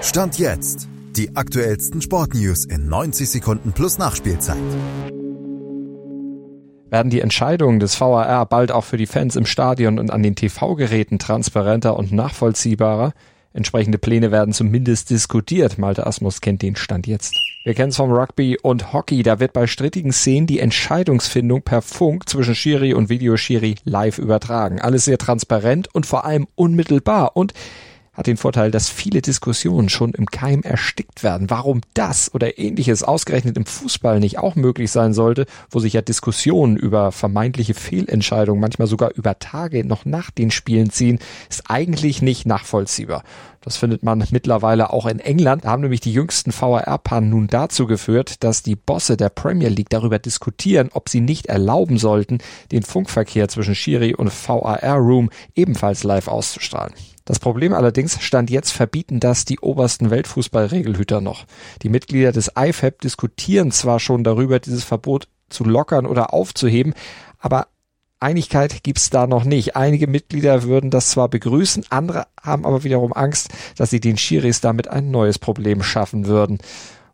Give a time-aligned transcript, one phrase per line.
[0.00, 0.88] Stand jetzt.
[1.16, 4.56] Die aktuellsten Sportnews in 90 Sekunden plus Nachspielzeit.
[6.88, 10.36] Werden die Entscheidungen des VAR bald auch für die Fans im Stadion und an den
[10.36, 13.12] TV-Geräten transparenter und nachvollziehbarer?
[13.52, 15.78] Entsprechende Pläne werden zumindest diskutiert.
[15.78, 17.34] Malte Asmus kennt den Stand jetzt.
[17.64, 19.24] Wir kennen es vom Rugby und Hockey.
[19.24, 24.80] Da wird bei strittigen Szenen die Entscheidungsfindung per Funk zwischen Schiri und Videoschiri live übertragen.
[24.80, 27.36] Alles sehr transparent und vor allem unmittelbar.
[27.36, 27.52] Und
[28.18, 31.50] hat den Vorteil, dass viele Diskussionen schon im Keim erstickt werden.
[31.50, 36.02] Warum das oder ähnliches ausgerechnet im Fußball nicht auch möglich sein sollte, wo sich ja
[36.02, 42.20] Diskussionen über vermeintliche Fehlentscheidungen manchmal sogar über Tage noch nach den Spielen ziehen, ist eigentlich
[42.20, 43.22] nicht nachvollziehbar.
[43.60, 45.64] Das findet man mittlerweile auch in England.
[45.64, 49.90] Da haben nämlich die jüngsten VAR-Pannen nun dazu geführt, dass die Bosse der Premier League
[49.90, 52.38] darüber diskutieren, ob sie nicht erlauben sollten,
[52.72, 56.94] den Funkverkehr zwischen Schiri und VAR Room ebenfalls live auszustrahlen.
[57.28, 61.44] Das Problem allerdings stand jetzt verbieten das die obersten Weltfußballregelhüter noch.
[61.82, 66.94] Die Mitglieder des IFAB diskutieren zwar schon darüber, dieses Verbot zu lockern oder aufzuheben,
[67.38, 67.66] aber
[68.18, 69.76] Einigkeit gibt's da noch nicht.
[69.76, 74.62] Einige Mitglieder würden das zwar begrüßen, andere haben aber wiederum Angst, dass sie den Schiris
[74.62, 76.58] damit ein neues Problem schaffen würden.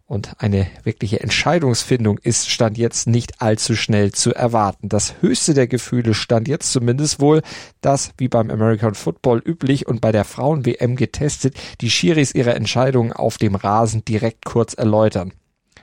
[0.06, 4.91] Und eine wirkliche Entscheidungsfindung ist Stand jetzt nicht allzu schnell zu erwarten.
[4.91, 7.41] Das höchste der Gefühle stand jetzt zumindest wohl,
[7.80, 13.14] dass, wie beim American Football üblich und bei der Frauen-WM getestet, die Schiris ihre Entscheidungen
[13.14, 15.33] auf dem Rasen direkt kurz erläutern.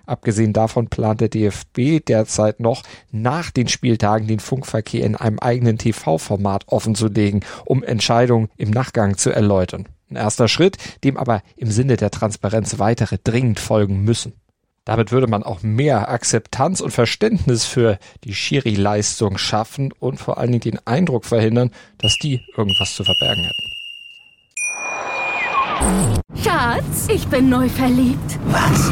[0.05, 5.79] Abgesehen davon plant der DFB derzeit noch, nach den Spieltagen den Funkverkehr in einem eigenen
[5.79, 9.87] TV-Format offenzulegen, um Entscheidungen im Nachgang zu erläutern.
[10.11, 14.33] Ein erster Schritt, dem aber im Sinne der Transparenz weitere dringend folgen müssen.
[14.83, 20.51] Damit würde man auch mehr Akzeptanz und Verständnis für die Schiri-Leistung schaffen und vor allen
[20.51, 23.71] Dingen den Eindruck verhindern, dass die irgendwas zu verbergen hätten.
[26.43, 28.39] Schatz, ich bin neu verliebt.
[28.47, 28.91] Was?